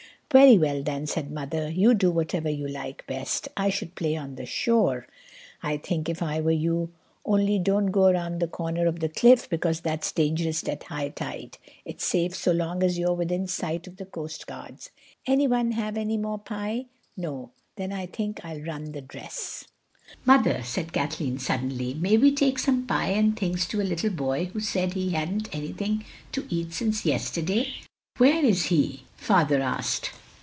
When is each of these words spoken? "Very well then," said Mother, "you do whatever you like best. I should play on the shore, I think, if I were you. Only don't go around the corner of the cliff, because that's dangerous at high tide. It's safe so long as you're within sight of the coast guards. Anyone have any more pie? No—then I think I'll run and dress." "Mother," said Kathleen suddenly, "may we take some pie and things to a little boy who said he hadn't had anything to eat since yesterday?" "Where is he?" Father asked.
"Very 0.31 0.57
well 0.57 0.81
then," 0.81 1.07
said 1.07 1.29
Mother, 1.29 1.69
"you 1.69 1.93
do 1.93 2.09
whatever 2.09 2.47
you 2.49 2.65
like 2.65 3.05
best. 3.05 3.49
I 3.57 3.69
should 3.69 3.95
play 3.95 4.15
on 4.15 4.35
the 4.35 4.45
shore, 4.45 5.05
I 5.61 5.75
think, 5.75 6.07
if 6.07 6.23
I 6.23 6.39
were 6.39 6.51
you. 6.53 6.93
Only 7.25 7.59
don't 7.59 7.91
go 7.91 8.05
around 8.05 8.39
the 8.39 8.47
corner 8.47 8.87
of 8.87 9.01
the 9.01 9.09
cliff, 9.09 9.49
because 9.49 9.81
that's 9.81 10.13
dangerous 10.13 10.65
at 10.69 10.83
high 10.83 11.09
tide. 11.09 11.57
It's 11.83 12.05
safe 12.05 12.33
so 12.33 12.53
long 12.53 12.81
as 12.81 12.97
you're 12.97 13.13
within 13.13 13.45
sight 13.45 13.87
of 13.87 13.97
the 13.97 14.05
coast 14.05 14.47
guards. 14.47 14.91
Anyone 15.27 15.71
have 15.73 15.97
any 15.97 16.15
more 16.15 16.39
pie? 16.39 16.85
No—then 17.17 17.91
I 17.91 18.05
think 18.05 18.39
I'll 18.45 18.61
run 18.61 18.95
and 18.95 19.05
dress." 19.09 19.65
"Mother," 20.23 20.63
said 20.63 20.93
Kathleen 20.93 21.39
suddenly, 21.39 21.93
"may 21.95 22.15
we 22.17 22.33
take 22.33 22.57
some 22.57 22.87
pie 22.87 23.09
and 23.09 23.37
things 23.37 23.67
to 23.67 23.81
a 23.81 23.83
little 23.83 24.11
boy 24.11 24.45
who 24.45 24.61
said 24.61 24.93
he 24.93 25.09
hadn't 25.09 25.47
had 25.47 25.57
anything 25.61 26.05
to 26.31 26.47
eat 26.49 26.71
since 26.71 27.03
yesterday?" 27.05 27.67
"Where 28.17 28.45
is 28.45 28.65
he?" 28.67 29.03
Father 29.17 29.59
asked. 29.61 30.13